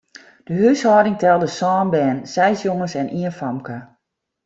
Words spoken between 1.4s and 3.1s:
sân bern, seis jonges en